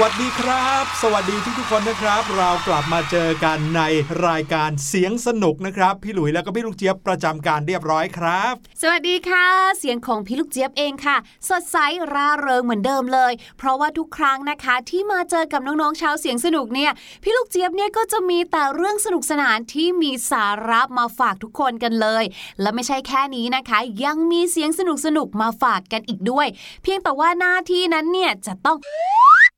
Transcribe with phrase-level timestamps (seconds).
[0.00, 3.82] วัสดีครับ สวัสดีทุกๆคนนะครับ เรากลับมาเจอกันใน
[4.26, 8.52] รายการเสียงสนุกนะครับ พี่หลุยแล้วก็พี่ลูกเจี๊ยบประจำการเรียบร้อยครับ
[8.82, 9.46] สวัสดีค่ะ
[9.78, 11.16] เสียงของพี่ลูกเจี๊ยบเองค่ะ
[11.48, 11.76] สดใส
[12.12, 16.92] ร่าเริงเหมือนเดิมเลย เพราะว่าทุกครั้งนะคะ ที่มาเจอกับน้องๆชาวเสียงสนุกเนี่ย
[17.22, 22.24] พี่ลูกเจี๊ยบเนี่ยก็จะมีแต่เรื่องสนุกสนานที่มีสาระมาฝากทุกคนกันเลย
[22.60, 24.80] และไม่ใช่แค่นี้นะคะ ยังมีเสียงส
[25.16, 26.46] นุกๆมาฝากกันอีกด้วย
[26.82, 28.78] เพียงแต่ว่าหน้าที่นั้นเนี่ยจะต้อง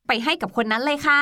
[0.07, 1.21] ไปให้กับคนนั้นเลยค่ะ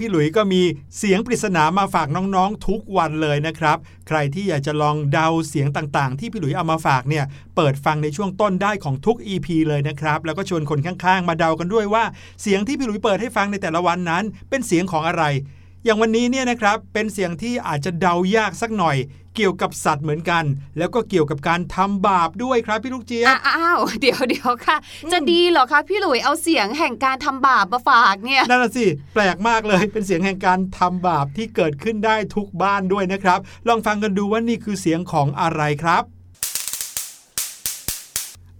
[0.00, 0.62] พี่หลุยก็มี
[0.98, 3.76] เสียงปริศนามาฝากน้องๆทุกวันเลยนะครับ
[4.08, 7.24] ใครที่อยากจะลองเดาเสียงต่างๆ ที่พี่หลุยเอามาฝากเนี่ย
[7.56, 12.04] เปิดฟังในช่วงต้นได้ของทุก EP เลยนะครับ แล้วก็ชวนคนข้างๆ มาเดากันด้วยว่า
[12.42, 15.24] เสียงที่พี่หลุยเปิดให้ฟังในแต่ละวันนั้น เป็นเสียงของอะไร
[15.84, 18.96] อย่างวันนี้เนี่ยนะครับเป็นเสียงที่อาจจะเดายากสักหน่อย
[19.36, 20.44] เกี่ยวกับสัตว์เหมือนกัน
[20.78, 24.76] แล้วก็เกี่ยวกับการทำบาปด้วยครับพี่ลูกเจี๊ยบอ้าวเดี๋ยวเดี๋ยวค่ะ
[25.12, 33.38] จะดีเหรอคะพี่หลุยเอาเสียงแห่งการทำบาปมาฝากเนี่ยนั่นน่ะสิแปลกมากเลยเป็นเสียงแห่งการทำบาปที่เกิดขึ้นได้ทุกบ้านด้วยนะครับ
[33.68, 36.04] ลองฟังกันดูว่านี่คือเสียงของอะไรครับ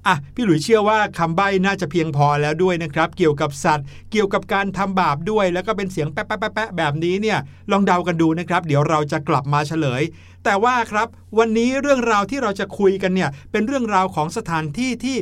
[0.08, 7.38] อะพี่หลุยเชื่อว่าคำใบ้น่าจะเพียงพอแล้วด้วยนะครับ เกี่ยวกับสัตว์ เกี่ยวกับการทำบาปด้วย แล้วก็เป็นเสียงแป๊ะแป๊ะแป๊ะแป๊ะแบบนี้เนี่ย
[7.70, 10.02] ลองเดากันดูนะครับ เดี๋ยวเราจะกลับมาเฉลย
[10.44, 11.08] แต่ว่าครับ
[11.38, 15.18] วันนี้เรื่องราวที่เราจะคุยกันเนี่ยเป็นเรื่องราวของสถานที่ที่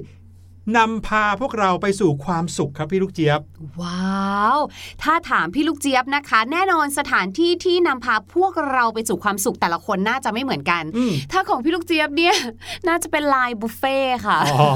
[0.78, 3.40] นำพาพวกเราไปสู่ความสุขครับพี่ลูกเจี๊ยบ
[3.80, 4.58] ว้าว
[5.02, 12.34] ถ้าถามพี่ลูกเจี๊ยบนะคะ แน่นอนสถานที่ที่นำพาพวกเราไปสู่ความสุขแต่ละคนน่าจะไม่เหมือนกันอืมถ้าของพี่ลูกเจี๊ยบเนี่ย
[12.88, 14.68] น่าจะเป็นไลน์บุฟเฟ่ค่ะอ๋อ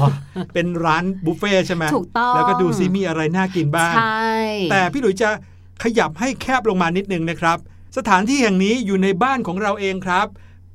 [0.53, 4.29] เป็นร้านบุฟเฟ่ต์ใช่ไหมถูกต้องแล้วก็ดูซิมีอะไรน่ากินบ้างใช่
[4.71, 5.29] แต่พี่หลุยจะ
[5.83, 7.57] ขยับให้แคบลงมานิดนึงนะครับ
[7.97, 10.27] สถานที่แห่งนี้อยู่ในบ้านของเราเองครับ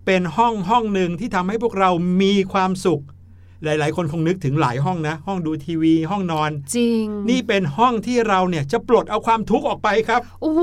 [0.06, 1.90] เป็นห้องห้องหนึ่งที่ทำให้พวกเรา
[2.20, 3.02] มีความสุข
[3.64, 10.62] หลาย ๆ คนคงนึกถึงหลายห้องนะ ห้องดูทีวีห้องนอน จริง นี่เป็นห้องที่เราเนี่ยจะปลดเอาความทุกข์ออกไปครับโอ้โห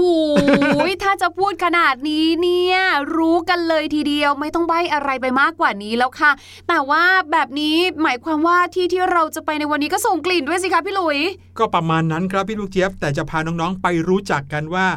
[1.04, 2.78] ถ้าจะพูดขนาดนี้เนี่ย
[3.16, 6.32] รู้กันเลยทีเดียวไม่ต้องใบอะไรไปมากกว่านี้แล้วค่ะ
[6.68, 11.20] แต่ว่าแบบนี้หมายความว่าที่ที่เราจะไปในวันนี้ก็ส่งกลิ่นด้วยสิคะพี่หลุย
[11.58, 14.88] ก็ประมาณนั้นครับพี่ลูกเจี๊ยบแต่จะพาน้อง ๆ ไปรู้จักกันว่า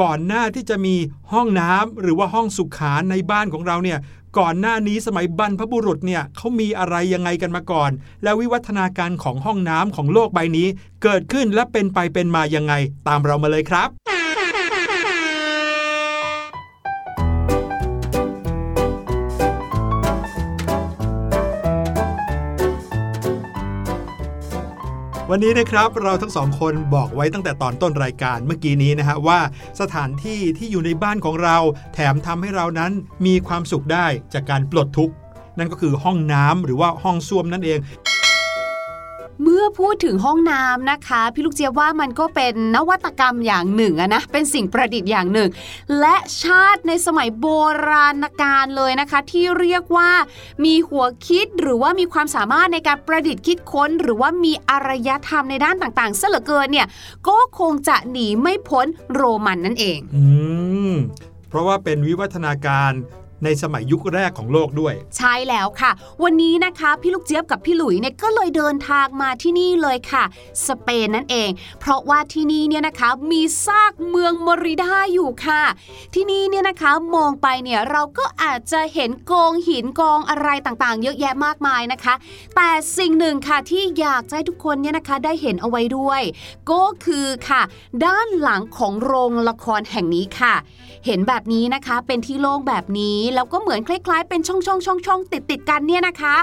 [0.00, 0.96] ก่อนหน้าที่จะมี
[1.32, 3.98] ห้องน้ำหรือว่าห้องสุขาในบ้านของเราเนี่ย
[4.38, 7.90] ก่อนหน้านี้สมัยบรรพบุรุษเนี่ยเขามีอะไรยังไงกันมาก่อน
[8.22, 10.68] แล้ววิวัฒนาการของห้องน้ำของโลกใบนี้
[11.02, 12.74] เกิดขึ้นและเป็นไปเป็นมายังไง
[13.08, 14.17] ตามเรามาเลยครับ
[25.32, 29.40] วันนี้นะครับเราทั้งสองคนบอกไว้ตั้งแต่ตอนต้นรายการเมื่อกี้นี้นะฮะว่า
[29.80, 31.56] สถานที่ที่อยู่ในบ้านของเรา
[31.94, 32.92] แถมทำให้เรานั้น
[33.26, 35.14] มีความสุขได้จากการปลดทุกข์
[35.58, 37.78] นั่นก็คือห้องน้ำหรือว่าห้องส้วมนั่นเอง
[39.42, 45.48] เมื่อพูดถึงห้องน้ำนะคะ พี่ลูกเจี๊ยบว่ามันก็เป็นนวัตกรรมอย่างหนึ่งอะนะเป็นสิ่งประดิษฐ์อย่างหนึ่ง
[46.00, 47.46] และชาติในสมัยโบ
[47.88, 50.10] ราณกาลเลยนะคะ ที่เรียกว่า
[50.64, 56.86] มีหัวคิดหรือว่ามีความสามารถในการประดิษฐ์คิดค้น หรือว่ามีอารยธรรมในด้านต่างๆเสเหลือเกินเนี่ย
[57.28, 60.22] ก็คงจะหนีไม่พ้นโรมันนั่นเอง อื
[60.92, 60.94] ม
[61.48, 62.92] เพราะว่าเป็นวิวัฒนาการ
[63.44, 65.90] ในสมัยยุคแรกของโลกด้วย ใช่แล้วค่ะ
[66.22, 70.24] วันนี้นะคะพี่ลูกเจี๊ยบกับพี่หลุยเนี่ยก็เลยเดินทางมาที่นี่เลยค่ะ
[70.66, 71.50] สเปนนั่นเอง
[71.80, 75.62] เพราะว่าที่นี่เนี่ยนะคะมีซากเมืองมอริดาอยู่ค่ะ
[76.14, 82.14] ที่นี่เนี่ยนะคะมองไปเนี่ยเราก็อาจจะเห็นกองหินกองอะไรต่างๆ เยอะแยะมากมายนะคะ
[82.56, 86.22] แต่สิ่งหนึ่งค่ะที่อยากให้ทุกคนเนี่ยนะคะได้เห็นเอาไว้ด้วย
[86.70, 87.62] ก็คือค่ะ
[88.04, 90.54] ด้านหลังของโรงละครแห่งนี้ค่ะ
[91.06, 96.36] เห็นแบบนี้นะคะเป็นที่โล่งแบบนี้แล้วก็เหมือนคล้ายๆ เป็นช่องช่องช่องช่องติดติดๆกันเนี่ยนะคะ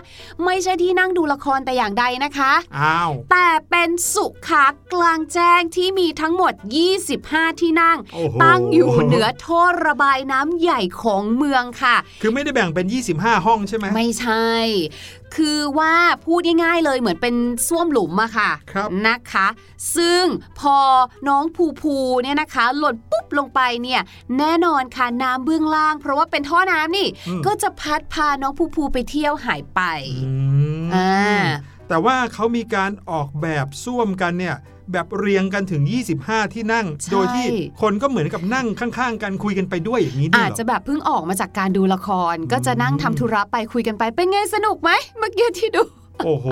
[0.46, 6.54] ไม่ใช่ที่นั่งดูละครแต่อย่างใดนะคะอ้าวแต่เป็นสุขากลางแจ้งที่มีทั้งหมด
[7.08, 14.48] 25 ที่นั่งโอ้โหตั้งอยู่เหนือท่อระบายน้ำใหญ่ของเมืองค่ะ คือไม่ได้แบ่งเป็น 25 ห้องใช่ไหมไม่ใช่
[15.38, 15.94] คือว่า
[16.25, 17.36] พูดง่ายๆเลยเหมือนเป็น
[17.68, 19.48] ส้วมหลุมอะค่ะครับนะคะ
[19.96, 20.24] ซึ่ง
[20.60, 20.77] พอ
[21.27, 24.01] น้องภูภูเนี่ยนะคะ หล่นปุ๊บลงไปเนี่ย
[24.38, 29.82] แน่นอนค่ะน้ำเบื้องล่าง เพราะว่าเป็นท่อน้ำนี่อืมก็จะพัดพาน้องภูภูไปเที่ยวหายไป
[30.25, 30.32] อื
[30.86, 31.44] มอ่า
[31.88, 34.56] แต่ว่าเขามีการออกแบบส้วมกันเนี่ย
[34.92, 35.84] แบบเรียงกันถึง
[36.18, 37.48] 25 ที่นั่งใช่โดยที่
[37.82, 45.84] คนก็เหมือนกับนั่งข้างๆ กันคุยกันไปด้วยอย่างนี้ด้วยอาจเหรอจะแบบเพิ่งออกมาจากการดูละคร ก็จะนั่งทำธุระไปคุยกันไปเป็นไงสนุกไหมเมื่อกี้ที่ดู
[46.24, 46.48] โอ้โห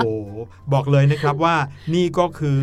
[0.72, 1.56] บอกเลยนะครับว่า
[1.94, 2.58] นี่ก็คือ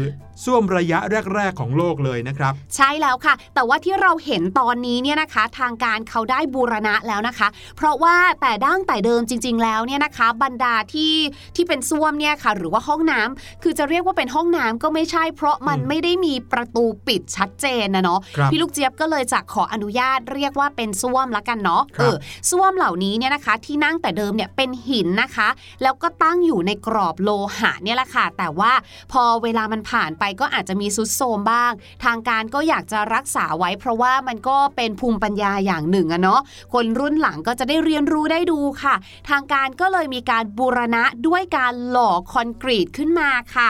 [0.46, 1.00] ส้วมระยะ
[1.36, 11.16] แรก ๆ ของโลกเลยนะครับ ใช่แล้วค่ะ แต่ว่าที่เราเห็นตอนนี้เนี่ยนะคะ ทางการเขาได้บูรณะแล้วนะคะ เพราะว่าแต่ดั้งแต่เดิมจริง ๆ แล้วเนี่ยนะคะ บรรดาที่
[11.56, 22.16] ที่เป็นส้วมเนี่ยค่ะ หรือว่าห้องน้ำคือจะเรียกว่าเป็นห้องน้ำก็ไม่ใช่ เพราะมันอืมไม่ได้มีประตูปิดชัดเจนนะเนาะครับพี่ลูกเจี๊ยบก็เลยจะขออนุญาตเรียกว่าเป็นส้วมละกันเนาะครับเออ
[22.52, 25.50] ส้วมเหล่านี้เนี่ยนะคะ ที่นั่งแต่เดิมเนี่ยเป็นหินนะคะ
[25.84, 27.30] แล้วก็ตั้งอยู่ในกรอบโล
[27.60, 28.72] หะเนี่ยแหละค่ะ แต่ว่า
[29.12, 31.72] พอเวลามันผ่านไปก็อาจจะมีซุดโทรมบ้าง
[32.04, 36.42] ทางการก็อยากจะรักษาไว้ เพราะว่ามันก็เป็นภูมิปัญญาอย่างหนึ่งอะเนาะ
[36.74, 38.96] คนรุ่นหลังก็จะได้เรียนรู้ได้ดูค่ะ
[39.30, 43.70] ทางการก็เลยมีการบูรณะด้วยการหล่อคอนกรีตขึ้นมาค่ะ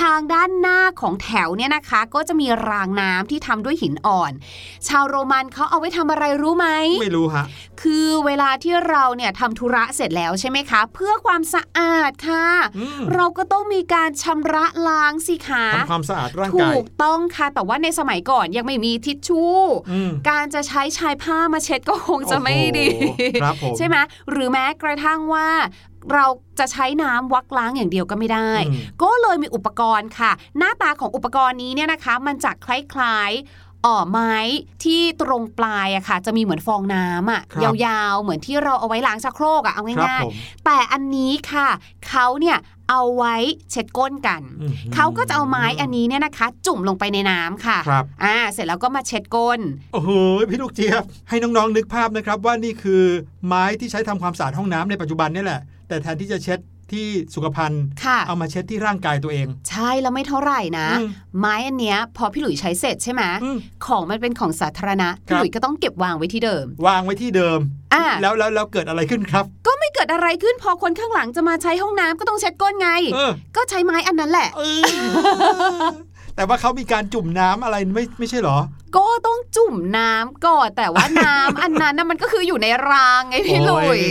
[0.00, 4.32] ทางด้านหน้าของแถวเนี่ยนะคะ ก็จะมีรางน้ำที่ทำด้วยหินอ่อน
[4.88, 6.68] ชาวโรมันเขาเอาไว้ทำอะไรรู้ไหม
[7.02, 7.44] ไม่รู้ฮะ
[7.82, 12.61] คือเวลาที่เราเนี่ยทำธุระเสร็จแล้วใช่ไหมคะ เพื่อความสะอาดค่ะอืม
[13.14, 19.54] เราก็ต้องมีการชำระล้างสิคะทำความสะอาดร่างถูกายกต้องค่ะ แต่ว่าในสมัยก่อนยังไม่มีทิชชู่
[19.90, 23.96] อืมการจะใช้ชายผ้ามาเช็ดก็คงจะไม่ดีโอ้โหครับผมใช่ไหม
[24.30, 25.48] หรือแม้กระทั่งว่า
[26.14, 26.26] เรา
[26.58, 34.34] จะใช้น้ำวักล้างอย่างเดียวก็ไม่ได้อืมก็เลยมีอุปกรณ์ค่ะ หน้าตาของอุปกรณ์นี้เนี่ยนะคะ มันจะคล้ายๆเอ่อไม้
[34.84, 41.68] ที่ตรงปลายอะค่ะ จะมีเหมือนฟองน้ำอะครับยาวๆ เหมือนที่เราเอาไว้ล้างชักโครกอะเอาครับง่ายผมๆแต่อันนี้ค่ะ
[42.08, 42.58] เขาเนี่ย
[42.90, 43.36] เอาไว้
[43.70, 49.60] เช็ดก้นกันอืมเขาก็จะเอาไม้อันนี้เนี่ยนะคะ จุ่มลงไปในน้ำค่ะครับอ่าเสร็จแล้วก็มาเช็ดก้น
[49.92, 50.10] โอ้โห
[50.50, 53.02] พี่ลูกเจี๊ยบ ให้น้องๆนึกภาพนะครับว่านี่คือ
[53.46, 56.58] ไม้ที่ใช้ทำความสะอาดห้องน้ำในปัจจุบันนี่แหละ แต่แทนที่จะเช็ด
[56.92, 61.08] ที่สุขภัณฑ์ค่ะเอามาเช็ดที่ร่างกายตัวเอง ใช่แล้วไม่เท่าไหร่นะอืม
[61.38, 67.58] ไม้อันเนี้ยพอพี่หลุยใช้เสร็จใช่ไหมอืมของมันเป็นของสาธารณะครัพี่บหลุยก็ต้องเก็บวางไว้ที่เดิม วางไว้ที่เดิม
[67.94, 74.82] อ่าแล้วแล้วแล้วเกิดอะไรขึ้นครับ ก็ไม่เกิดอะไรขึ้นพอคนข้างหลังจะมาใช้ห้องน้ำก็ต้องเช็ดก้นไงเออก็ใช้ไม้อันนั้นแหละเออ
[76.36, 78.58] แต่ว่าเขามีการจุ่มน้ำอะไรไม่ไม่ใช่เหรอ
[78.96, 84.06] ก็ต้องจุ่มน้ำก่อนแต่ว่าน้ำอันนั้นน่ะมันก็คืออยู่ในรางไงพี่หลุยโอ้ย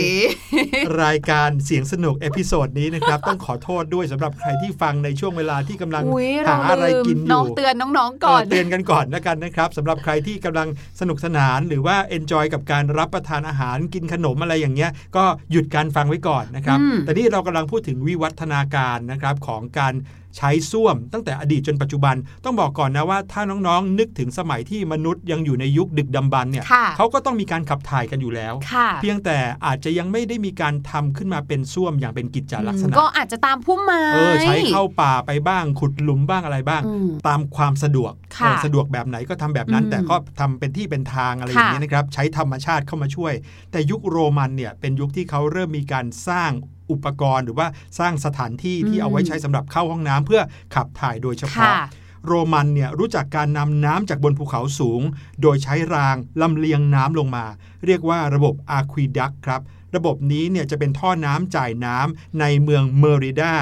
[1.02, 10.68] รายการเสียงสนุก episode นี้นะครับ ต้องขอโทษด้วยสำหรับใครที่ฟังในช่วงเวลาที่กำลังอุ้ยหาเราอะไรลืมกินอน้อยู่งเตือนน้องๆก่อนเเตือนกันก่อนแล้วกันนะครับสำหรับใครที่กำลัง
[11.00, 19.94] สนุกสนานหรือว่า enjoy กับการรับประทานอาหารกินขนมอะไรอย่างเงี้ย ก็หยุดการฟังไว้ก่อนนะครับอืมแต่นี่เรากำลังพูดถึงวิวัฒนาการนะครับของการ
[20.36, 29.36] ใช้ส้วมตั้งแต่อดีตจนปัจจุบันต้องบอกก่อนนะว่าถ้าน้องๆ นึกถึงสมัยที่มนุษย์ยังอยู่ในยุคดึกดำบรรพ์เนี่ยค่ะเขาก็ต้องมีการขับถ่ายกันอยู่แล้วค่ะเพียงแต่
[29.66, 43.32] อาจจะยังไม่ได้มีการทำขึ้นมาเป็นส้วมอย่างเป็นกิจจลักษณะ ก็อาจจะตามพุ่มไม้เออใช้เข้าป่าไปบ้าง ขุดหลุมบ้างอะไรบ้างอืมตามความสะดวกค่ะเออสะดวกแบบไหนก็ทำแบบนั้นอืมแต่ก็ทำเป็นที่เป็นทางอะไรอย่างนี้ยนะครับใช้ธรรมชาติเข้ามาช่วย
[43.72, 46.50] แต่ยุคโรมันเนี่ยเป็นยุคที่เขาเริ่มมีการสร้าง
[46.90, 47.66] อุปกรณ์หรือว่า
[47.98, 50.40] สร้างสถานที่ที่เอาไว้ใช้สำหรับเข้าห้องน้ำเพื่อ
[50.74, 55.02] ขับถ่ายโดยเฉพาะค่ะ โรมันเนี่ยรู้จักการนำน้ำจากบนภูเขาสูง
[55.42, 57.44] โดยใช้รางลำเลียงน้ำลงมา
[57.86, 59.60] เรียกว่าระบบอะควิดักครับ
[59.96, 63.54] ระบบนี้เนี่ยจะเป็นท่อน้ำจ่ายน้ำในเมืองเมอริดา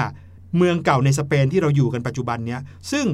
[0.57, 3.05] เมืองเก่าในสเปนที่เราอยู่กันปัจจุบันเนี่ยซึ่ง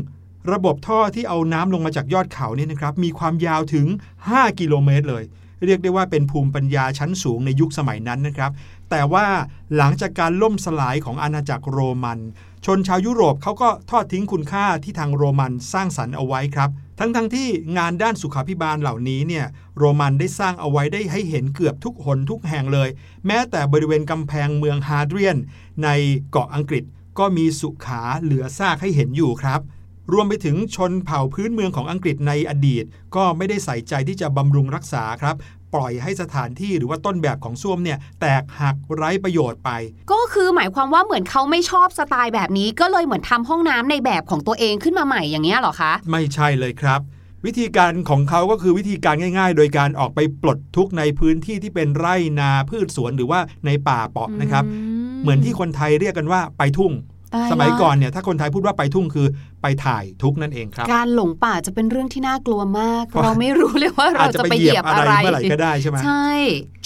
[0.53, 3.87] ระบบท่อที่เอาน้ำลงมาจากยอดเขาเนี่ยนะครับมีความยาวถึง
[4.23, 5.23] 5 กิโลเมตรเลย
[5.65, 8.51] เรียกได้ว่าเป็นภูมิปัญญาชั้นสูงในยุคสมัยนั้นนะครับ
[8.89, 9.27] แต่ว่า
[9.77, 12.19] หลังจากการล่มสลายของอาณาจักรโรมัน
[12.65, 19.45] ชนชาวยุโรปเขาก็ทอดทิ้งคุณค่าที่ทางโรมันสร้างสรรค์เอาไว้ครับ ทั้งๆทที่งานด้านสุขาภิบาลเหล่านี้เนี่ย
[19.77, 22.89] โรมันได้สร้างเอาไว้ได้ให้เห็นเกือบทุกหนทุกแห่งเลย
[23.25, 25.37] แม้แต่บริเวณกำแพงเมืองฮาร์เดรียน
[25.83, 25.89] ใน
[26.31, 26.83] เกาะอังกฤษ
[27.19, 29.61] ก็มีสุขาเหลือซากให้เห็นอยู่ครับ
[30.13, 32.83] รวมไปถึงชนเผ่าพื้นเมืองของอังกฤษในอดีต
[33.15, 35.35] ก็ไม่ได้ใส่ใจที่จะบำรุงรักษาครับ
[35.73, 39.69] ปล่อยให้สถานที่หรือว่าต้นแบบของส้วมเนี่ยแตกหักไร้ประโยชน์ไป
[40.11, 47.01] ก็คือหมายความว่าเหมือนเขาไม่ชอบสไตล์แบบนี้ ก็เลยเหมือนทำห้องน้ำในแบบของตัวเองขึ้นมาใหม่อย่างเงี้ยเหรอคะ ไม่ใช่เลยครับ
[47.45, 54.63] วิธีการของเขาก็คือวิธีการง่าย ๆ โดยการออกไปปลดทุกข์ในพื้นที่ที่เป็นไร่นาพืชสวนหรือว่าในป่าเปาะนะครับ
[55.21, 57.16] เหมือนที่คนไทยเรียกกันว่าไปทุ่งตายละ
[57.51, 59.27] สมัยก่อนเนี่ยถ้าคนไทยพูดว่าไปทุ่งคือ
[59.61, 66.29] ไปถ่ายทุกข์นั่นเองครับ การหลงป่าจะเป็นเรื่องที่น่ากลัวมากเพราะเราไม่รู้เลยว่าอาเราจจะจะไปไปเหเหยียียยบบอะไรอะไรเมื่อไหร่ก็ได้ใช่ไหมใช่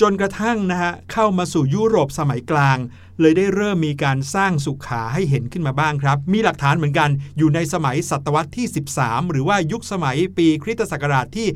[0.01, 2.77] จนกระทั่งนะฮะเข้ามาสู่ยุโรปสมัยกลาง
[3.21, 8.67] เลยได้เริ่มมีการสร้างสุขาให้เห็นขึ้นมาบ้างครับ มีหลักฐานเหมือนกันอยู่ในสมัยศตวรรษที่
[8.99, 11.47] 13 หรือว่ายุคสมัยปีคริสตศักราชที่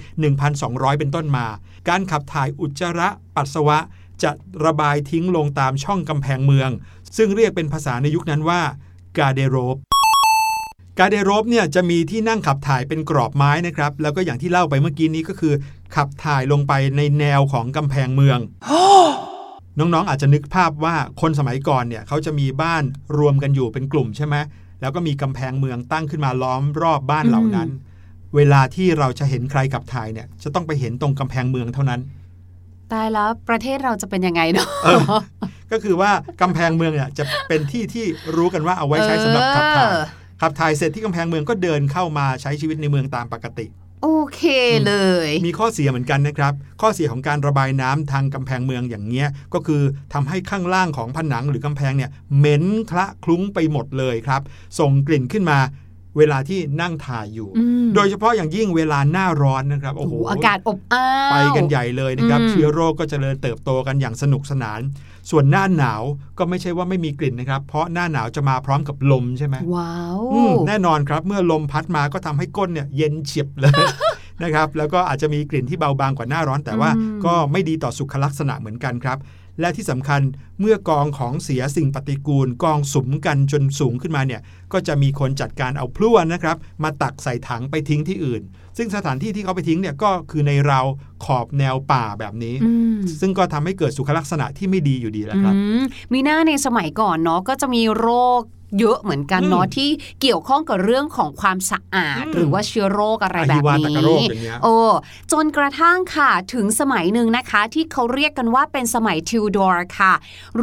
[0.46, 1.46] 1,200 เป็นต้นมา
[1.90, 3.80] การขับถ่ายอุจจาระปัสสาวะ
[4.24, 4.32] จะ
[4.66, 6.70] ระบายทิ้งลงตามช่องกำแพงเมือง
[7.18, 8.62] ซึ่งเรียกเป็นภาษาในยุคนั้นว่า
[9.18, 9.78] กาเดโรบ
[11.00, 15.54] การเดโรบเนี่ยจะมีที่นั่งขับถ่ายเป็นกรอบไม้นะครับ แล้วก็อย่างที่เล่าไปเมื่อกี้นี้ก็คือ
[15.96, 18.40] ขับถ่ายลงไปในแนวของกำแพงเมือง
[19.80, 22.84] น้องๆอาจจะนึกภาพว่าคนสมัยก่อนเนี่ยเขาจะมีบ้าน
[23.18, 24.36] รวมกันอยู่เป็นกลุ่มใช่ไหม
[24.82, 27.70] แล้วก็มีกำแพงเมืองตั้งขึ้นมาล้อมรอบบ้านเหล่านั้น
[28.36, 32.02] เวลาที่เราจะเห็นใครกับถ่ายเนี่ยจะต้องไปเห็นตรงกำแพงเมืองเท่านั้น
[32.94, 35.00] ตายแล้วประเทศเราจะเป็นยังไงเนาะเออ
[35.72, 36.12] ก็คือว่า
[36.42, 40.04] กำแพงเมืองเนี่ยจะเป็นที่ที่รู้กันว่าเอาไว้ใช้สำหรับขับถ่ายเออ
[40.42, 43.68] ขับถ่ายเสร็จที่กำแพงเมืองก็เดินเข้ามาใช้ชีวิตในเมืองตามปกติ
[44.04, 44.44] โอเค
[44.88, 44.96] เล
[45.28, 49.82] ย มีข้อเสียเหมือนกันนะครับ ข้อเสียของการระบายน้ำทางกำแพงเมืองอย่างเงี้ย ก็คือ
[50.14, 54.42] ทำให้ข้างล่างของผนังหรือกำแพงเนี่ยเหม็นคละคลุ้งไปหมดเลยครับ
[54.80, 55.58] ส่งกลิ่นขึ้นมา
[56.18, 64.80] เวลาที่นั่งถ่ายอยู่อืมโดยเฉพาะอย่างยิ่งเวลาหน้าร้อนนะครับโอ้โอ้โหโหอากาศอบอ้าวไปกันใหญ่เลยนะครับอืมเชื้อโรคก็เจริญเติบโตกันอย่างสนุกสนาน
[65.30, 66.02] ส่วนหน้าหนาว
[66.38, 73.74] ก็ไม่ใช่ว่าไม่มีกลิ่นนะครับ เพราะหน้าหนาวจะมาพร้อมกับลมใช่ไหมว้าวอืมแน่นอนครับเมื่อลมพัดมาก็ทำให้ก้นเนี่ยเย็นเฉียบเลย
[74.44, 76.90] นะครับแล้วก็อาจจะมีกลิ่นที่เบาบางกว่าหน้าร้อน แต่ว่า
[77.26, 79.20] ก็ไม่ดีต่อสุขลักษณะเหมือนกันครับ
[79.60, 80.22] และที่สำคัญ
[80.60, 84.42] เมื่อกองของเสียสิ่งปฏิกูล กองสุมกันจนสูงขึ้นมาเนี่ย
[84.74, 88.42] ก็จะมีคนจัดการเอาพลั่วนะครับ มาตักใส่ถังไปทิ้งที่อื่น
[88.78, 90.86] ซึ่งสถานที่ที่เขาไปทิ้งเนี่ยก็คือในราว
[91.26, 98.42] ขอบแนวป่าแบบนี้อืมซึ่งก็ทำให้เกิดสุขลักษณะที่ไม่ดีอยู่ดีแหล้วครับอืมมีหน้าในสมัยก่อนเนาะก็จะมีโรค
[98.80, 99.90] เยอะเหมือนกันเนาะอืมที่
[100.22, 104.76] เกี่ยวข้องกับเรื่องของความสะอาดอืมหรือว่าเชื้อโรคอะไรอแบหิบวาตนี้กโรคอย่างเงี้ยโอ้
[105.32, 110.14] จนกระทั่งค่ะถึงสมัยหนึ่งนะคะ ที่เขาเรียกกันว่าเป็นสมัยทิวดอร์ค่ะ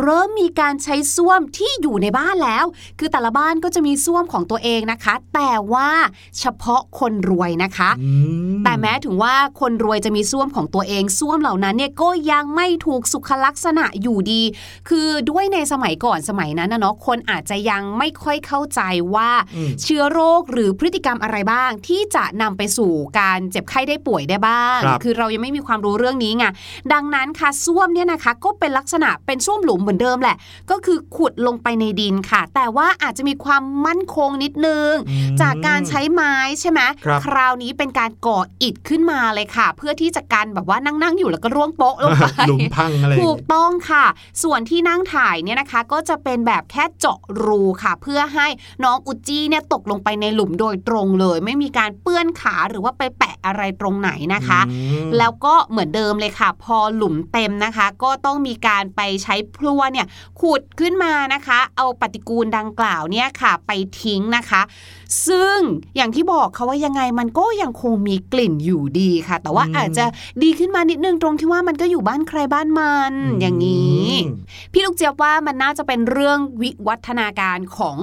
[0.01, 2.65] เริ่มมีการใช้ส้วมที่อยู่ในบ้านแล้ว
[2.99, 5.91] คือแต่ละบ้านก็จะมีส้วมของตัวเองนะคะ แต่ว่า
[6.39, 8.11] เฉพาะคนรวยนะคะอื
[8.59, 14.43] มแต่แม้ถึงว่าคนรวยจะมีส้วมของตัวเองส้วมเหล่านั้นเนี่ยก็ยังไม่ถูกสุขลักษณะอยู่ดี
[14.89, 18.81] คือด้วยในสมัยก่อนสมัยนั้นนะเนาะคนอาจจะยังไม่ค่อยเข้าใจ
[19.15, 26.45] ว่าอืมเชื้อโรคหรือพฤติกรรมอะไรบ้าง ที่จะนำไปสู่การเจ็บไข้ได้ป่วยได้บ้างครับอเรายังไม่มีความรู้เรื่องนี้ไง
[26.93, 30.37] ดังนั้นค่ะส้วมเนี่ยนะคะ ก็เป็นลักษณะเป็นส้วมหลุมเหมือนเดิมแหละ
[30.71, 44.07] ก็คือขุดลงไปในดินค่ะ แต่ว่าอาจจะมีความมั่นคงนิดนึงอืมจากการใช้ไม้ใช่ไหมครับคราวนี้เป็นการก่ออิฐขึ้นมาเลยค่ะ เพื่อที่จะกันแบบว่านั่งๆอยู่แล้วก็ร่วงโป๊ะลงไปหลุมพังอะไรอย่างถูกเงี้ยต้องค่ะ
[44.43, 48.47] ส่วนที่นั่งถ่ายเนี่ยนะคะ ก็จะเป็นแบบแค่เจาะรูค่ะ เพื่อให้
[48.85, 60.07] น้องอุจจี้เนี่ยตกลงไปในหลุมโดยตรงเลย ไม่มีการเปื้อนขาหรือว่าไปแปะอะไรตรงไหนนะคะอืมแล้วก็เหมือนเดิมเลยค่ะ พอหลุมเต็มนะคะ ก็ต้องมีการไปใช้พลั่วเนี่ย
[60.41, 64.63] ขุดขึ้นมานะคะ เอาปฏิกูลดังกล่าวเนี่ยค่ะไปทิ้งนะคะ
[65.29, 65.59] ซึ่ง
[65.97, 70.05] อย่างที่บอกเขาว่ายังไงมันก็ยังคงมีกลิ่นอยู่ดีค่ะ แต่ว่าอืมอาจจะ
[70.43, 77.97] ดีขึ้นมานิดนึงตรงที่ว่ามันก็อยู่บ้านใครบ้านมันอย่างนี้อืมพี่ลูกเจี๊ยบว่ามันน่าจะเป็นเรื่องวิวัฒนาการของ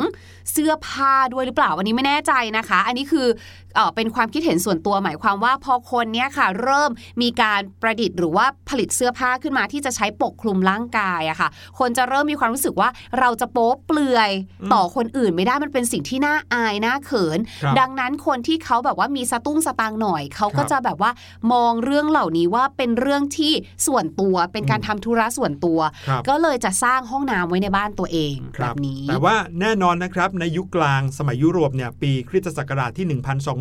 [0.52, 3.28] เสื้อผ้าด้วยหรือเปล่าวันนี้ไม่แน่ใจนะคะ อันนี้คือ
[3.76, 21.12] เออเป็นความคิดเห็นส่วนตัวหมายความว่าพอคนเนี้ยค่ะ เริ่มมีการประดิษฐ์หรือว่าผลิตเสื้อผ้าขึ้นมาที่จะใช้ปกคลุมร่างกายอะค่ะ คนจะเริ่มมีความรู้สึกว่าเราจะโป๊เปลือยอืมต่อคนอื่นไม่ได้มันเป็นสิ่งที่น่าอายน่าเขินครับดังนั้นคนที่เขาแบบว่ามีสตุ้งสตางค์หน่อยเขาก็ครับจะแบบว่า
[21.54, 23.54] มองเรื่องเหล่านี้ว่าเป็นเรื่องที่
[23.88, 33.06] ส่วนตัวเป็นการอืมทำธุระส่วนตัวครับก็เลยจะสร้างห้องน้ำไว้ในบ้านตัวเองคแบรับบนี้แต่ว่าแน่นอนนะครับในยุคกลางสมัยยุโรปเนี่ยปีคริสตศักราชที่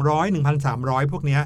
[0.06, 1.42] 1,200 1,300 พวกเนี้ย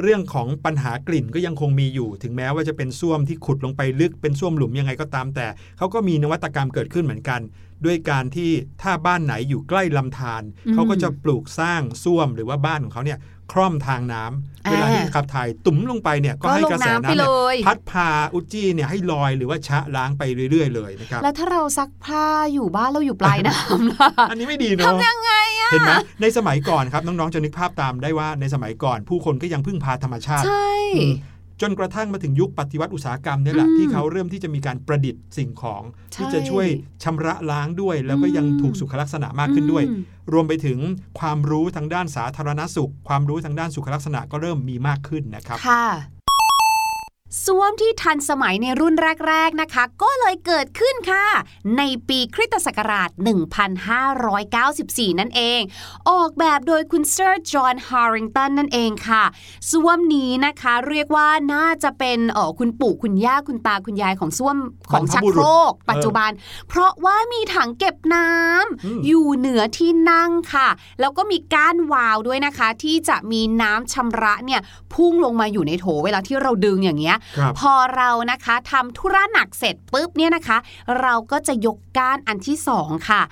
[0.00, 5.46] เรื่องของปัญหากลิ่นก็ยังคงมีอยู่ ถึงแม้ว่าจะเป็นส้วมที่ขุดลงไปลึกเป็นส้วมหลุมยังไงก็ตามแต่
[5.78, 7.40] เขาก็มีนวัตกรรมเกิดขึ้นเหมือนกัน
[7.86, 8.50] ด้วยการที่
[8.82, 13.18] ถ้าบ้านไหนอยู่ใกล้ลำธารอืมเขาก็จะปลูกสร้างส้วมหรือว่าบ้านของเขาเนี่ย
[13.52, 25.92] คร่อมทางน้ำอ่าเวลาที่ขับถ่ายตุ๋มลงไปเนี่ยก็ก็ให้ลงกระแสน้ำไปน้ำเลเนี่ยยพัดพาอุจจี้เนี่ยให้ลอยหรือว่าชะล้างไปเรื่อย ๆ เลยนะครับแล้วถ้าเราซักผ้าอยู่บ้านเราอยู่ปลายน้ำล่ะอันนี้ไม่ดีเนาะทำยังไงอะเห็นไหม
[26.22, 31.14] ในสมัยก่อนครับน้องๆจะนึกภาพตามได้ว่าในสมัยก่อนผู้คนก็ยังพึ่งพาธรรมชาติใช่อืม
[31.60, 36.66] จนกระทั่งมาถึงยุคปฏิวัติอุตสาหกรรมเนี่ยแหละอืมที่เขาเริ่มที่จะมีการประดิษฐ์สิ่งของใช่ที่จะช่วย
[37.04, 40.78] ชำระล้างด้วย แล้วก็ยังอืมถูกสุขลักษณะมากขึ้นด้วยอืมรวมไปถึง
[41.20, 45.84] ความรู้ทางด้านสาธารณสุข ความรู้ทางด้านสุขลักษณะก็เริ่มมีมากขึ้นนะครับค่ะ
[47.42, 48.94] ส้วมที่ทันสมัยในรุ่น
[49.28, 51.26] แรก ๆนะคะ ก็เลยเกิดขึ้นค่ะ
[51.78, 53.10] ในปีคริสตศักราช
[54.54, 55.60] 1594 นั่นเอง
[56.10, 59.24] ออกแบบโดยคุณเซอร์จอห์นฮาริงตันนั่นเองค่ะ
[59.70, 64.56] ส้วมนี้นะคะเรียกว่าน่าจะเป็นเออคุณปู่คุณย่าคุณตาคุณยายของส้วม
[64.90, 66.30] ของชักโครก ปัจจุบัน
[66.68, 70.68] เพราะว่ามีถังเก็บน้ำอืมอยู่เหนือที่นั่งค่ะ
[71.00, 74.60] แล้วก็มีก้านวาล์วด้วยนะคะ ที่จะมีน้ำชำระเนี่ย
[74.94, 77.22] พุ่งลงมาอยู่ในโถเวลาที่เราดึงอย่างเงี้ยครับ
[77.58, 80.58] พอเรานะคะทำธุระหนักเสร็จปุ๊บเนี่ยนะคะ
[81.00, 83.22] เราก็จะยกก้านอันที่สองค่ะ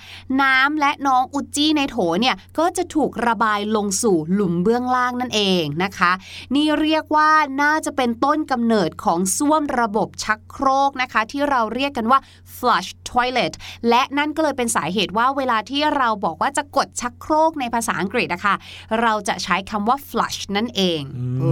[0.43, 6.13] น้ำและน้องอุจจี้ในโถเนี่ยก็จะถูกระบายลงสู่หลุมเบื้องล่างนั่นเองนะคะ
[6.55, 7.31] นี่เรียกว่า
[7.63, 12.19] น่าจะเป็นต้นกำเนิดของส้วมระบบชักโครกนะคะ ที่เราเรียกกันว่า
[12.57, 13.53] flush toilet
[13.89, 18.55] และนั่นก็เลยเป็นสาเหตุว่าเวลาที่เราบอกว่าจะกดชักโครกในภาษาอังกฤษนะคะ
[19.01, 21.45] เราจะใช้คำว่า flush นั่นเองอืมเอ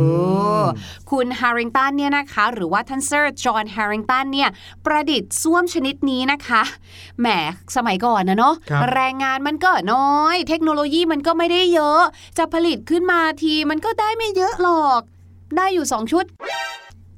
[0.63, 0.67] อ
[1.11, 4.49] คุณแฮร์ริงตันเนี่ยนะคะหรือว่าท่านเซอร์จอห์นแฮร์ริงตันเนี่ย
[4.85, 6.63] ประดิษฐ์ส้วมชนิดนี้นะคะ
[7.21, 7.27] แหม
[7.77, 12.03] สมัยก่อนนะเนาะครับแรงงานมันก็น้อย เทคโนโลยีมันก็ไม่ได้เยอะ
[12.39, 15.01] จะผลิตขึ้นมาทีมันก็ได้ไม่เยอะหรอก
[15.57, 16.25] ได้อยู่2ชุด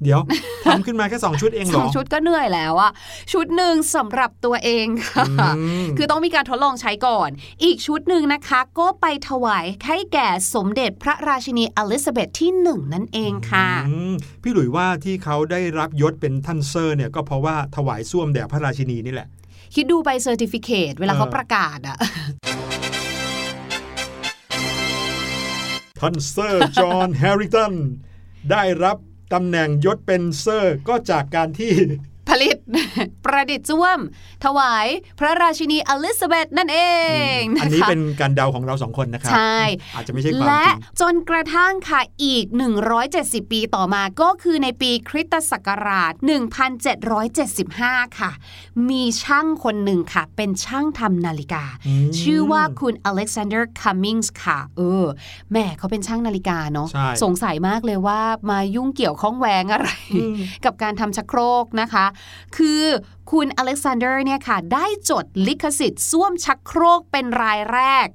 [0.03, 0.21] เดี๋ยว
[0.65, 2.91] ทำขึ้นมาแค่ 2 ชุดเองเหรอสองชุดก็เหนื่อยแล้วอะ
[3.31, 5.25] ชุดหนึ่งสำหรับตัวเองค่ะ
[5.57, 7.29] อืมคือต้องมีการทดลองใช้ก่อน
[7.63, 14.13] อีกชุดหนึ่งนะคะ ก็ไปถวายให้แก่สมเด็จพระราชินีอลิซาเบธที่หนึ่งนั่นเองค่ะอืม
[14.43, 19.27] พี่หลุยว่าที่เขาได้รับยศเป็นท่านเซอร์เนี่ยก็เพราะว่าถวายส้วมแด่พระราชินีนี่แหละ
[19.75, 21.97] คิดดูใบ certificate เวลาเออเขาประกาศอะ
[25.99, 27.73] ท่านเซอร์จอห์นแฮร์ริงตัน
[28.51, 28.97] ได้รับ
[29.33, 31.73] ตำแหน่งยศเป็นเซอร์ก็จากการที่
[32.41, 32.57] ลิต
[33.25, 33.99] ประดิษฐ์ส้วม
[34.45, 34.87] ถวาย
[35.19, 36.79] พระราชินีอลิซาเบธนั่นเอ
[37.37, 39.57] งนะคะอันนี้เป็นการเดาของเราสองคนนะครัใช่
[39.95, 42.45] อาจจะไม่ใช่ความและจริงจนกระทั่งค่ะอีก
[42.99, 46.13] 170 ปีต่อมาก็คือในปีคริสตศักราช
[47.35, 48.31] 1775 ค่ะ
[48.89, 55.05] มีช่างคนหนึ่งค่ะ เป็นช่างทำนาฬิกาอืมชื่อว่าคุณอเล็กซานเดอร์คัมมิงส์ค่ะ เออ
[55.51, 62.05] แหม่เขาเป็นช่างนาฬิกาเนาะใช่สงสัยมากเลยว่ามายุ่งเกี่ยวข้องแวะอะไรอืมกับการทำชักโครกนะคะ
[62.57, 62.81] คือ
[63.31, 68.07] คุณอเล็กซานเดอร์เนี่ยค่ะ ได้จดลิขสิทธิ์ส้วมชักโครกเป็นรายแรก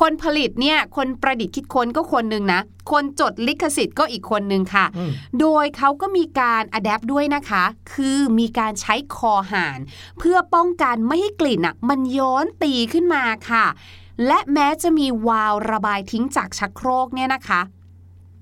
[0.00, 9.78] คนผลิตเนี่ย คนประดิษฐ์คิดค้นก็คนหนึ่งนะ คนจดลิขสิทธิ์ก็อีกคนหนึ่งค่ะอืมโดยเขาก็มีการ adapt ด้วยนะคะ คือมีการใช้คอห่าน
[10.18, 13.66] เพื่อป้องกันไม่ให้กลิ่นอะมันย้อนตีขึ้นมาค่ะ
[14.26, 17.60] และแม้จะมีวาล์วระบายทิ้งจากชักโครกเนี่ยนะคะ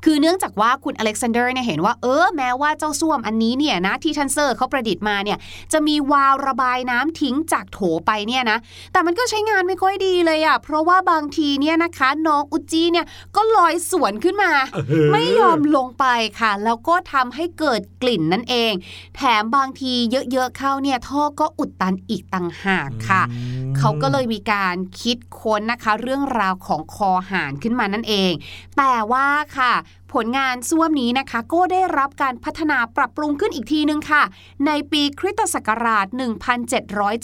[0.05, 5.38] คือเนื่องจากว่าคุณอเล็กซานเดอร์เนี่ยเห็นว่าเออแม้ว่าเจ้าส้วมอันนี้เนี่ยนะที่ทันเซอร์เขาประดิษฐ์มาเนี่ย
[5.73, 8.59] จะมีวาล์วระบายน้ำทิ้งจากโถไปเนี่ยนะ
[8.93, 16.05] แต่มันก็ใช้งานไม่ค่อยดีเลยอะ่ะเพราะว่าบางทีเนี่ยนะคะน้องอุจจีเนี่ยก็ลอยสวนขึ้นมาเออไม่ยอมลงไป
[16.40, 18.73] ค่ะ แล้วก็ทำให้เกิดกลิ่นนั่นเอง
[19.17, 19.93] แถมบางที
[20.33, 23.38] เยอะๆเข้าเนี่ยท่อก็อุดตันอีกต่างหากค่ะอื
[23.71, 28.33] มเขาก็เลยมีการคิดค้นนะคะ เรื่องราวของคอหานขึ้นมานั่นเอง
[28.77, 29.27] แต่ว่า
[29.59, 29.73] ค่ะ
[30.14, 34.22] ผลงานส้วมนี้นะคะ ก็ได้รับการพัฒนาปรับปรุงขึ้นอีกทีนึงค่ะ
[34.66, 36.07] ในปีคริสตศักราช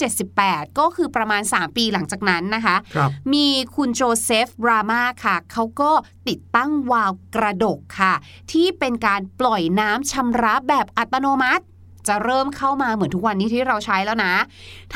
[0.00, 5.92] 1778 ก็คือประมาณ 3 ปีหลังจากนั้นนะคะครับมีคุณโจเซฟรามาค่ะ เขาก็
[6.28, 8.14] ติดตั้งวาล์วกระดกค่ะ
[8.52, 11.64] ที่เป็นการปล่อยน้ำชำระแบบอัตโนมัติ
[12.08, 14.32] จะเริ่มเข้ามาเหมือนทุกวันนี้ที่เราใช้แล้วนะ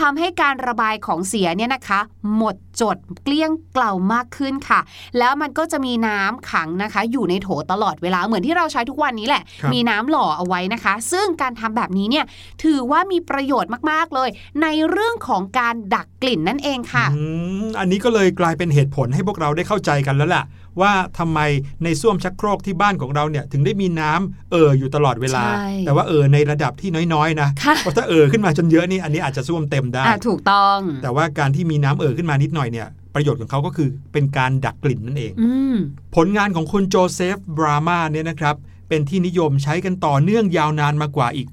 [0.01, 2.01] ทำให้การระบายของเสียเนี่ยนะคะ
[2.37, 4.81] หมดจดเกลี้ยงเกล่ามากขึ้นค่ะ
[5.19, 12.25] แล้วมันก็จะมีน้ำขังนะคะ อยู่ในโถตลอดเวลาเหมือนที่เราใช้ทุกวันนี้แหละครับมีน้ำหล่อเอาไว้นะคะ ซึ่งการทำแบบนี้เนี่ย
[12.65, 14.29] ถือว่ามีประโยชน์มากๆเลย
[14.63, 17.23] ในเรื่องของการดักกลิ่นนั่นเองค่ะอื
[17.65, 20.45] มอันนี้ก็เลยกลายเป็นเหตุผลให้พวกเราได้เข้าใจกันแล้วล่ะ
[20.81, 21.41] ว่าทำไม
[21.85, 35.77] ในส้วมชักโครกที่บ้านของเราเนี่ยถึงได้มีน้ำเอ่ออยู่ตลอดเวลาใช่แต่ว่าเอ่อในระดับที่น้อยๆนะค่ะเพราะถ้าเอ่อขึ้นมาจนเยอะนี่อันนี้อาจจะส้วมเต็มได้อะถูกต้อง แต่ว่าการที่มีน้ำเอ่อขึ้นมานิดหน่อยเนี่ยประโยชน์ของเขาก็คือเป็นการดักกลิ่นนั่นเองอืม
[36.17, 38.57] ผลงานของคุณโจเซฟบรามาเนี่ยนะครับ
[38.89, 41.49] เป็นที่นิยมใช้กันต่อเนื่องยาวนานมากว่าอีก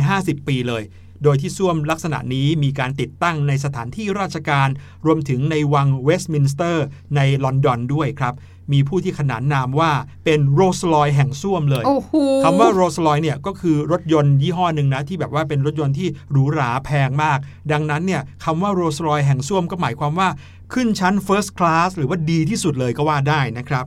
[0.00, 0.84] 150 ปีเลย
[1.24, 4.68] โดยที่ส้วมลักษณะนี้มีการติดตั้งในสถานที่ราชการ
[5.06, 8.34] รวมถึงในวังเวสต์มินสเตอร์ ในลอนดอนด้วยครับ
[8.72, 9.92] มีผู้ที่ขนานนามว่า
[10.24, 12.12] เป็นโรสลอยแห่งส้วมเลยโอ้โห
[12.44, 17.38] คำว่าโรสลอยเนี่ยก็คือรถยนต์ยี่ห้อหนึ่งนะที่แบบว่าเป็นรถยนต์ที่หรูหราแพงมาก
[17.72, 20.28] ดังนั้นเนี่ยคำว่าโรสลอยแห่งส้วมก็หมายความว่า
[20.72, 23.84] ขึ้นชั้น First Class หรือว่าดีที่สุดเลยก็ว่าได้นะครับ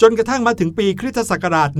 [0.00, 1.70] จนกระทั่งมาถึงปีคริสตศักราช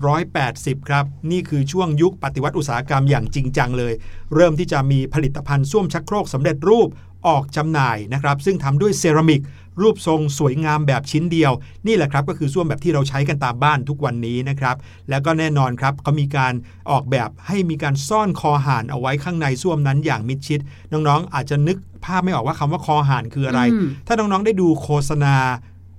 [0.00, 3.92] 1880 ครับ นี่คือช่วงยุคปฏิวัติอุตสาหกรรมอย่างจริงจังเลย
[4.34, 6.88] เริ่มที่จะมีผลิตภัณฑ์ส้วมชักโครกสำเร็จรูป
[7.28, 9.40] ออกจำหน่ายนะครับ ซึ่งทำด้วยเซรามิก
[9.82, 11.52] รูปทรงสวยงามแบบชิ้นเดียว
[11.86, 14.76] นี่แหละครับก็คือส้วมแบบที่เราใช้กันตามบ้านทุกวันนี้นะครับ
[15.10, 16.52] แล้วก็แน่นอนครับเขามีการ
[16.90, 20.60] ออกแบบให้มีการซ่อนคอห่านเอาไว้ข้างในส้วมนั้นอย่างมิดชิด
[20.92, 25.36] น้องๆ อาจจะนึกภาพไม่ออกว่าคำว่าคอห่านคืออะไรอืมถ้าน้องๆได้ดูโฆษณา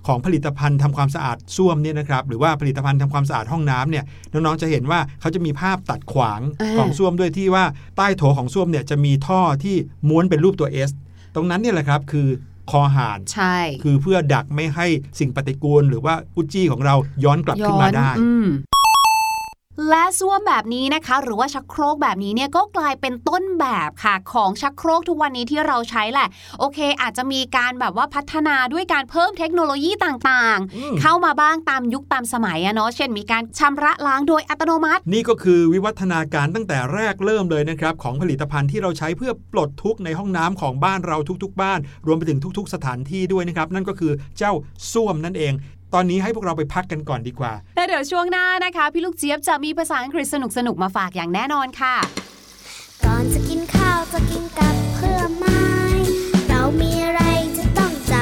[0.07, 7.63] ของผลิตภัณฑ์ทำความสะอาดส้วมเนี่ยนะครับหรือว่าผลิตภัณฑ์ทำความสะอาดห้องน้ำเนี่ยน้องๆจะเห็นว่าเขาจะมีภาพตัดขวางอ่าของส้วมด้วยที่ว่า
[7.97, 9.75] ใต้โถของส้วมเนี่ยจะมีท่อที่
[10.09, 10.89] ม้วนเป็นรูปตัว S
[11.35, 12.27] ตรงนั้นเนี่ยแหละครับคือ
[12.71, 14.87] คอห่านใช่ คือเพื่อดักไม่ให้
[15.19, 18.47] สิ่งปฏิกูล หรือว่าอุจจี้ของเราย้อนกลับขึ้นมาได้อืม
[19.87, 26.27] และส้วมแบบนี้นะคะ หรือว่าชักโครกแบบนี้เนี่ยก็กลายเป็นต้นแบบค่ะ ของชักโครกทุกวันนี้ที่เราใช้แหละ
[26.59, 44.53] โอเค อาจจะมีการแบบว่าพัฒนาด้วยการเพิ่มเทคโนโลยีต่างอืมๆเข้ามาบ้างตามยุคตามสมัยอะเนาะเช่นมีการชำระล้างโดยอัตโนมัติ นี่ก็คือวิวัฒนาการตั้งแต่แรกเริ่มเลยนะครับ ของผลิตภัณฑ์ที่เราใช้เพื่อปลดทุกข์ในห้องน้ำของบ้านเราทุกๆ บ้าน รวมไปถึงทุก ๆ สถานที่ด้วยนะครับนั่นก็คือเจ้า
[44.91, 45.53] ส้วมนั่นเอง
[45.93, 51.95] ตอนนี้ให้พวกเราไปพักกันก่อนดีกว่า แล้วเดี๋ยวช่วงหน้านะคะ พี่ลูกเจี๊ยบจะมีภาษาอังกฤษสนุกๆมาฝากอย่างแน่นอนค่ะ
[53.05, 55.63] ก่อนจะกินข้าวจะกินกับเพื่อไม้
[56.49, 57.21] เรามีอะไร
[57.57, 58.13] จะต้องจ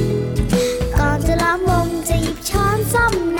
[0.00, 3.39] ำก่อนจะล้อมวงจะหยิบช้อนส้อมน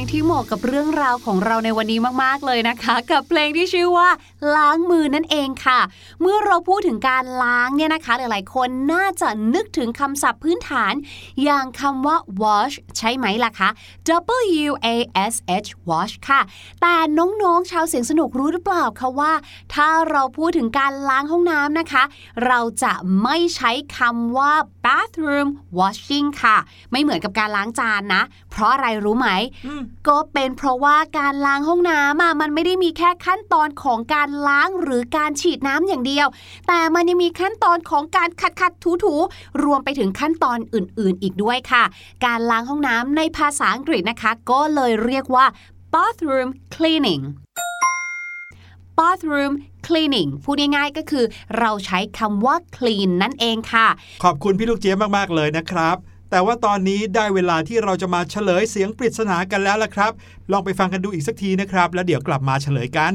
[0.00, 4.08] งที่เหมาะกับเรื่องราวของเราในวันนี้มากๆเลยนะคะ กับเพลงที่ชื่อว่า
[4.56, 5.80] ล้างมือนั่นเองค่ะ
[6.20, 10.92] เมื่อเราพูดถึงการล้างเนี่ยนะคะ หลายๆ คนน่าจะนึกถึงคำศัพท์พื้นฐาน
[11.44, 13.68] อย่างคำว่า wash ใช่ไหมล่ะคะ
[14.66, 14.96] W A
[15.32, 15.34] S
[15.64, 16.40] H wash ค่ะ
[16.80, 19.32] แต่น้องๆชาวเสียงสนุกรู้หรือเปล่าคะว่า
[19.74, 22.02] ถ้าเราพูดถึงการล้างห้องน้ำนะคะ
[22.46, 24.52] เราจะไม่ใช้คำว่า
[24.84, 26.56] bathroom washing ค่ะ
[26.90, 29.28] ไม่เหมือนกับการล้างจานนะ เพราะอะไรรู้ไหม
[30.08, 36.26] ก็เป็นเพราะว่าการล้างห้องน้ำอะมันไม่ได้มีแค่ขั้นตอนของการล้างหรือการฉีดน้ำอย่างเดียว
[36.68, 39.14] แต่มันยังมีขั้นตอนของการขัดขัดถูถู
[39.64, 41.84] รวมไปถึงขั้นตอนอื่น ๆ อีกด้วยค่ะ
[42.24, 45.46] การล้างห้องน้ำในภาษาอังกฤษนะคะ ก็เลยเรียกว่า
[45.94, 47.22] bathroom cleaning
[48.98, 49.52] bathroom
[49.86, 51.24] cleaning พูดง่ายๆก็คือ
[51.58, 53.86] เราใช้คำว่า clean นั่นเองค่ะ
[54.24, 55.96] ขอบคุณพี่ลูกเจี๊ยบมาก ๆ เลยนะครับ
[56.30, 60.12] แต่ว่าตอนนี้ได้เวลาที่เราจะมาเฉลยเสียงปริศนากันแล้วล่ะครับ
[60.52, 63.14] ลองไปฟังกันดูอีกสักทีนะครับ แล้วเดี๋ยวกลับมาเฉลยกัน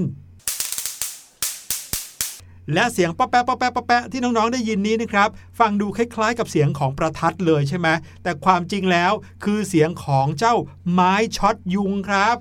[2.74, 7.88] และเสียงป๊อปแป๊ะป๊อปแป๊ะป๊อปแป๊ะที่น้องๆได้ยินนี้นะครับ ฟังดูคล้ายๆ กับเสียงของประทัดเลยใช่ไหม
[8.24, 9.12] แต่ความจริงแล้ว
[9.44, 10.56] คือเสียงของเจ้า
[10.92, 12.36] ไม้ช็อตยุงครับ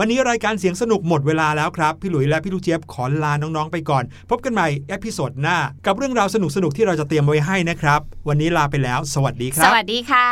[0.00, 5.56] วันนี้รายการเสียงสนุกหมดเวลาแล้วครับ พี่หลุยและพี่ลูกเจี๊ยบขอลาน้องๆไปก่อน พบกันใหม่ episode หน้า
[5.86, 10.28] กับเรื่องราวสนุกๆที่เราจะเตรียมไว้ให้นะครับ วันนี้ลาไปแล้ว สวัสดีครับ สวัสดีค่ะ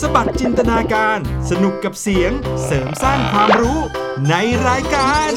[0.00, 1.18] สะบัดจินตนาการ
[1.50, 2.30] สนุกกับเสียง
[2.64, 3.78] เสริมสร้างความรู้
[4.28, 4.34] ใน
[4.68, 5.30] รายการ